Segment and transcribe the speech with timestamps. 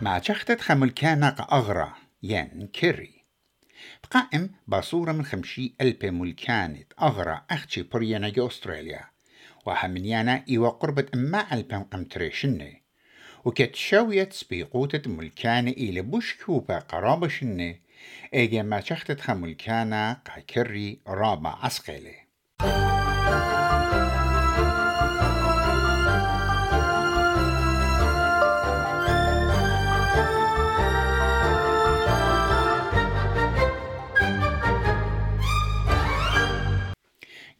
[0.00, 3.24] ما شختت خملكانا أغرى ين كيري.
[4.04, 9.04] بقائم باصورة من خمشي ألبي ملكانت أغرى أختي بريانا جو أستراليا
[9.66, 12.82] وحمنيانا إيوا قربة أما ألبم قمتريشني
[13.44, 17.82] وكت شاوية سبيقوتة ملكانة إلى بوش كوبا قرابة شني
[18.34, 22.29] إيجا ما شختت خملكانا قاكري رابع عسقيلي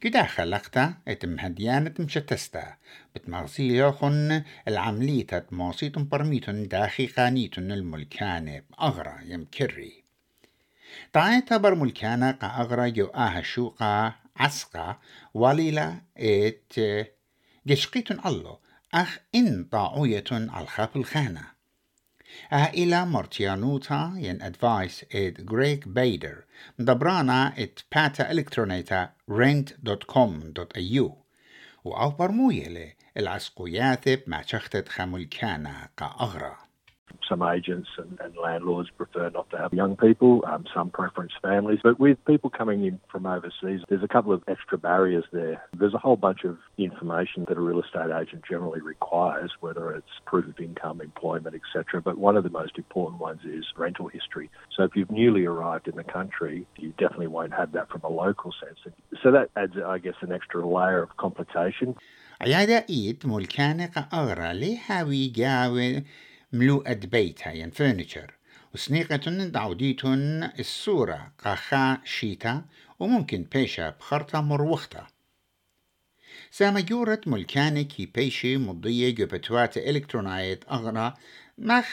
[0.01, 2.75] كدا خلقتا اتم هديانة مشتستا
[3.15, 10.03] بتمغسيليا خن العملية موسيتن برميتن داخي قانيتن الملكانة أغرى يمكري.
[11.13, 14.99] تعيتا بر ملكانة قا أغرى جو آها شوقا عسقا
[15.33, 16.73] وليلا ات
[17.67, 18.57] جشقيتن الله.
[18.93, 21.60] أخ إن طاعوية على الخانة.
[22.53, 26.43] إلى مرتيانوتا ين أدفايس إد غريك بيدر
[26.79, 31.11] مدبرانا إد باتا إلكترونيتا rent.com.au
[31.83, 36.70] وأو برمويلة العسقوياثب ما شختت خمولكانا كأغرى
[37.30, 41.80] Some agents and, and, landlords prefer not to have young people, um, some preference families.
[41.82, 45.62] But with people coming in from overseas, there's a couple of extra barriers there.
[45.76, 50.06] There's a whole bunch of information that a real estate agent generally requires, whether it's
[50.24, 52.00] proof of income, employment, etc.
[52.00, 54.50] But one of the most important ones is rental history.
[54.76, 58.08] So if you've newly arrived in the country, you definitely won't have that from a
[58.08, 58.78] local sense.
[59.22, 61.94] So that adds, I guess, an extra layer of complication.
[62.40, 66.04] عيادة إيد ملكانة أغرى لهاوي جاوي
[66.53, 68.33] ملوءة بيتها ين فرنتشر
[68.73, 72.65] وسنيقة دعوديتن الصورة قاخا شيتا
[72.99, 75.07] وممكن بيشا بخرطة مروختا
[76.51, 81.13] سامجورة ملكانة كي بيشي مضية جبتوات إلكترونايت أغرى
[81.57, 81.85] مخ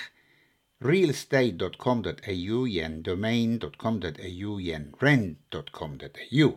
[0.85, 6.51] realestate.com.au ين domain.com.au ين rent.com.au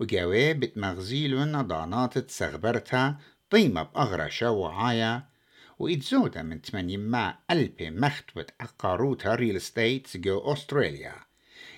[0.00, 3.16] وجاوي بتمغزيلون ضانات تسغبرتا
[3.50, 5.31] طيمة بأغرى شوعايا
[5.81, 11.13] وإتزودا من مع ألبي مختوت أقاروتا ريل ستيت جو أستراليا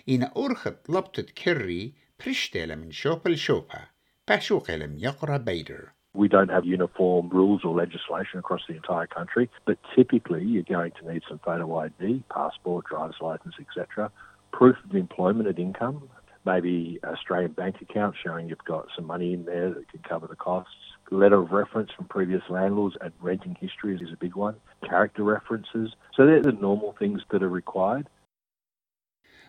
[0.09, 1.93] إن أرخت لبطة كري
[2.25, 3.79] برشتيلا من شوبا لشوبا
[4.27, 9.47] باشوقي لم يقرأ بيدر We don't have uniform rules or legislation across the entire country,
[9.65, 14.11] but typically you're going to need some photo ID, passport, driver's license, etc.,
[14.51, 16.09] proof of employment and income,
[16.45, 20.35] maybe Australian bank account showing you've got some money in there that can cover the
[20.35, 20.73] costs.
[21.10, 24.56] Letter of reference from previous landlords and renting history is a big one.
[24.88, 25.94] Character references.
[26.14, 28.06] So they're the normal things that are required.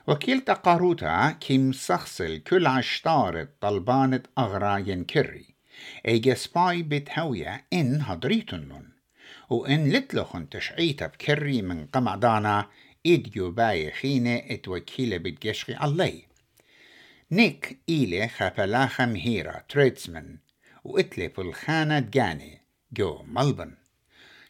[0.07, 5.45] وكيل تقاروتا كيم سخصل كل عشتار طلبانة أغرى ينكري
[6.07, 8.89] إيجا سباي بتهوية إن هضريتنن
[9.49, 12.65] وإن لتلخن تشعيتا بكري من قمعدانا
[13.05, 16.23] إديو باي خينة اتوكيلة بتجشقي علي
[17.31, 20.37] نيك إيلي خفلاخة مهيرة تريدسمن
[20.85, 22.61] وقتلي في الخانة دجاني
[22.93, 23.71] جو ملبن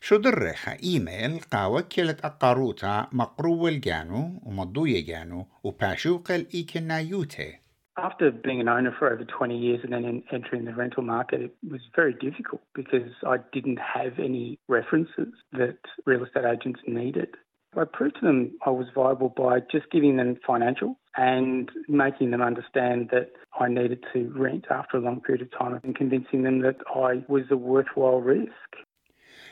[0.01, 7.53] شو درخة إيميل قا وكلت أقاروتا مقروة الجانو ومضوية جانو وباشوق الإيكنا يوتي
[7.97, 11.55] After being an owner for over 20 years and then entering the rental market, it
[11.71, 17.29] was very difficult because I didn't have any references that real estate agents needed.
[17.77, 22.41] I proved to them I was viable by just giving them financial and making them
[22.41, 26.59] understand that I needed to rent after a long period of time and convincing them
[26.61, 26.77] that
[27.09, 28.69] I was a worthwhile risk.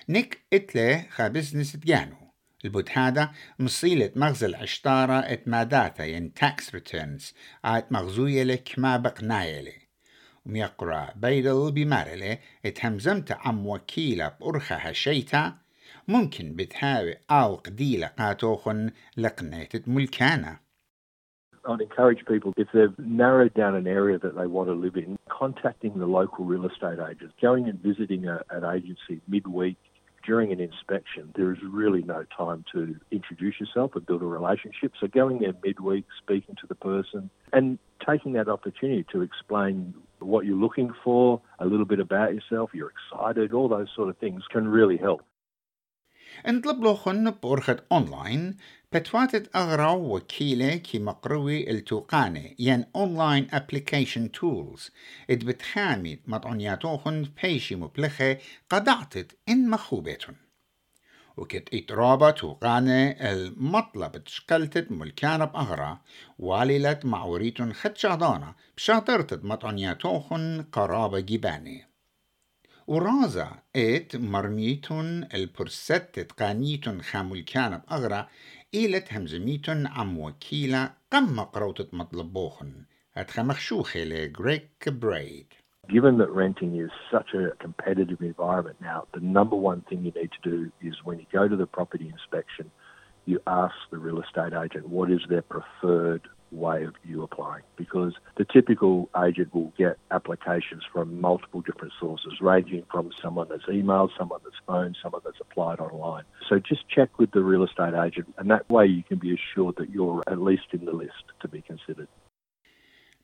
[0.10, 2.16] نيك إتلي خا بزنس تجانو
[2.66, 7.34] البوت هذا مصيلة مغزل عشتارة ات ماداتا ين تاكس ريتيرنز
[7.66, 9.74] آت مغزوية لك ما بقنايلي
[10.46, 15.58] وميقرأ بيدل بمارلي ات همزمت عم وكيلة بأرخة هشيتا
[16.08, 20.63] ممكن بتهاوي أو قديلة قاتوخن لقنيتة ملكانة
[21.68, 25.18] I'd encourage people, if they've narrowed down an area that they want to live in,
[25.30, 29.78] contacting the local real estate agents, going and visiting a, an agency midweek
[30.26, 31.32] during an inspection.
[31.36, 34.94] There is really no time to introduce yourself and build a relationship.
[35.00, 37.78] So going there midweek, speaking to the person, and
[38.08, 42.92] taking that opportunity to explain what you're looking for, a little bit about yourself, you're
[42.92, 45.22] excited, all those sort of things can really help.
[46.48, 48.58] انطلب له خن بورخة أونلاين
[48.94, 54.92] بتواتت أغرى وكيلة كي مقروي التوقاني ين أونلاين أبليكيشن تولز.
[55.30, 58.38] إد بتخامي مطعنياتوخن بيشي مبلخة
[58.70, 60.36] قدعتت إن مخوبتن
[61.38, 66.00] وكت إترابة توقانة المطلب تشكلتت ملكانة بأغرى
[66.40, 71.93] واللت معوريتن خد شهدانة بشاطرتت مطعنياتوخن قرابة جباني
[72.89, 78.27] ورازا ات مرميتون البرست قانيتون خامل كان أغرى
[78.75, 82.73] إيلت همزميتون عم وكيلة قم قروتت مطلبوخن
[83.17, 85.47] أتخمخشوخي لغريك بريد
[85.89, 90.31] Given that renting is such a competitive environment now, the number one thing you need
[90.39, 92.71] to do is when you go to the property inspection,
[93.25, 96.23] you ask the real estate agent what is their preferred
[96.53, 102.33] way of you applying because the typical agent will get applications from multiple different sources,
[102.41, 106.25] ranging from someone that's emailed, someone that's phoned, someone that's applied online.
[106.49, 109.77] So just check with the real estate agent, and that way you can be assured
[109.77, 112.09] that you're at least in the list to be considered.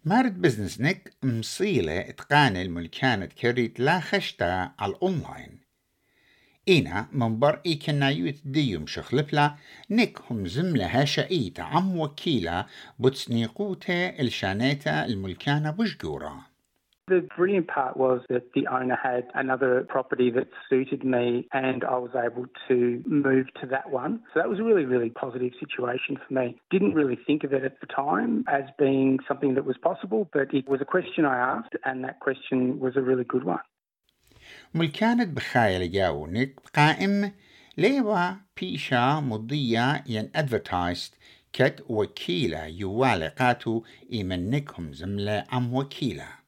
[0.06, 5.60] مارد بزنس نك مصيلة اتقان الملكانة كريت لا خشتا على الأونلاين
[6.67, 9.55] إينا من بر إي كنا يوت ديوم شخلفلا
[9.89, 12.65] نك هم زملها شئيت عم وكيلة
[12.99, 16.49] بتسنيقوته الشانيتا الملكانة بشجورة
[17.09, 21.97] The brilliant part was that the owner had another property that suited me and I
[21.97, 24.21] was able to move to that one.
[24.31, 26.61] So that was a really, really positive situation for me.
[26.69, 30.53] Didn't really think of it at the time as being something that was possible, but
[30.53, 33.65] it was a question I asked and that question was a really good one.
[34.73, 37.31] ملكانت بخايل جاونك قائم
[37.77, 38.31] ليوا
[38.61, 41.15] بيشا مضية ين ادفرتايست
[41.53, 43.83] كت وكيلة يوالقاتو
[44.13, 46.39] إيمنكم زملة أم وكيلة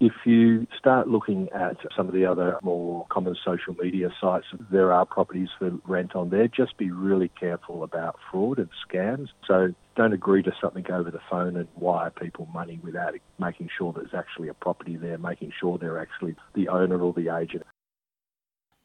[0.00, 4.94] If you start looking at some of the other more common social media sites, there
[4.94, 6.48] are properties for rent on there.
[6.48, 9.28] Just be really careful about fraud and scams.
[9.46, 13.92] So don't agree to something over the phone and wire people money without making sure
[13.92, 17.64] there's actually a property there, making sure they're actually the owner or the agent.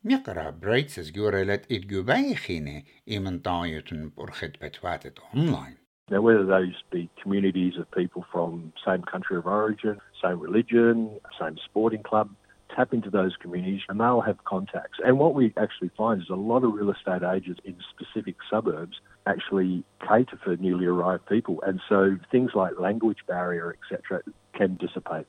[0.04, 5.78] Мякара брейцес гюрелет ит гюбайхине иментаютен бурхет петватет online.
[6.12, 10.96] Now, whether those be communities of people from same country of origin, same religion,
[11.40, 12.30] same sporting club,
[12.75, 14.99] tap into those communities and they'll have contacts.
[15.05, 19.01] And what we actually find is a lot of real estate agents in specific suburbs
[19.27, 21.63] actually cater for newly arrived people.
[21.67, 24.23] And so things like language barrier, etc.,
[24.55, 25.27] can dissipate.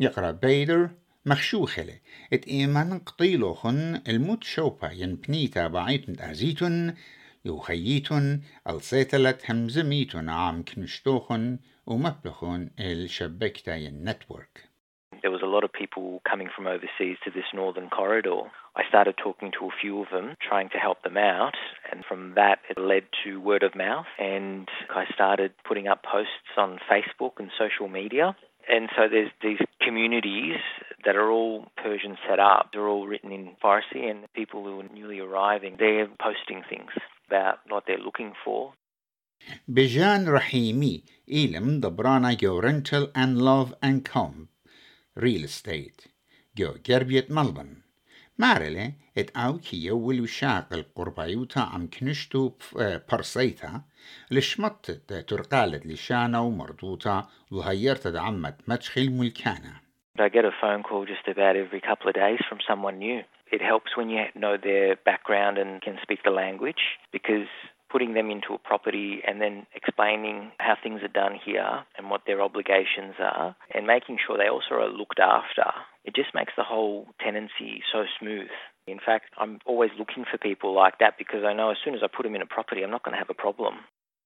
[0.00, 0.90] يقرأ بيدر
[1.26, 2.00] مخشوخلة
[2.32, 6.94] ات إيمان قطيلوخن الموت شوبا ينبنيتا بعيتن أزيتن
[7.44, 14.67] يوخيتن السيتلت همزميتن عام كنشتوخن ومبلخن الشبكتا النتورك
[15.21, 18.41] there was a lot of people coming from overseas to this northern corridor.
[18.75, 21.55] I started talking to a few of them, trying to help them out,
[21.91, 26.55] and from that it led to word of mouth, and I started putting up posts
[26.57, 28.35] on Facebook and social media.
[28.71, 30.57] And so there's these communities
[31.05, 32.69] that are all Persian set up.
[32.71, 36.91] They're all written in Farsi, and people who are newly arriving, they're posting things
[37.27, 38.73] about what they're looking for.
[39.71, 41.81] Bijan Rahimi, Elam,
[42.39, 44.49] your rental and Love and Comp.
[45.19, 46.07] Real estate
[46.57, 47.75] جو جربية ملبن
[48.39, 52.51] مارلي ات أو كي يولو شاقل قربايوتا عم كنشتو
[53.11, 53.81] برسيتا
[54.31, 54.91] لشمت
[55.27, 59.73] ترقالت لشانا ومردوتا وهيرت دعمت مدخل ملكانا
[60.19, 63.21] I get a phone call just about every couple of days from someone new.
[63.55, 66.83] It helps when you know their background and can speak the language
[67.13, 67.47] because
[67.90, 72.22] putting them into a property and then explaining how things are done here and what
[72.26, 75.66] their obligations are and making sure they also are looked after,
[76.04, 78.50] it just makes the whole tenancy so smooth.
[78.86, 82.00] In fact, I'm always looking for people like that because I know as soon as
[82.02, 83.74] I put them in a property, I'm not going to have a problem.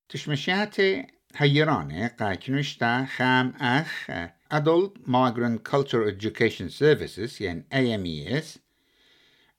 [0.08, 4.10] تشمشاتي هيراني قاكنشتا خام أخ
[4.50, 8.58] Adult Migrant Cultural Education Services يعني AMES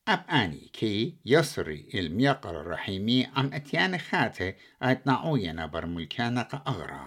[0.08, 7.06] أب أني كي يصري الميقر الرحيمي عم أتيان خاته أتنعوينا برملكانا أغرى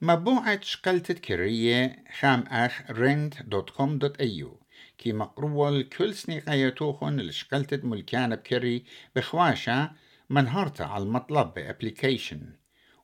[0.00, 4.64] مبوعة شقلت كرية خام أخ rent.com.au
[4.98, 8.84] كي مقروة الكل سنيقايتوخن لشقلت ملكانا بكري
[9.16, 9.92] بخواشة
[10.30, 12.56] منهرتا على المطلب بأبليكيشن.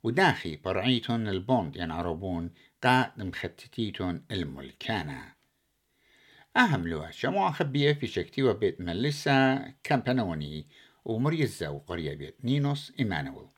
[0.03, 2.51] وداخي برعيتون البوند ينعربون
[2.83, 5.36] قاعد مختتيتون الملكانة.
[6.57, 10.67] أهم شموع خبية في شكتي وبيت ملسا كامبانوني
[11.05, 13.49] ومريزة وقرية بيت نينوس إيمانويل.